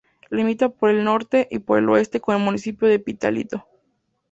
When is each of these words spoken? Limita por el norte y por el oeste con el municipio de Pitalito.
Limita 0.31 0.69
por 0.69 0.89
el 0.89 1.03
norte 1.03 1.47
y 1.51 1.59
por 1.59 1.77
el 1.77 1.87
oeste 1.87 2.19
con 2.19 2.35
el 2.37 2.41
municipio 2.43 2.87
de 2.87 2.97
Pitalito. 2.97 3.67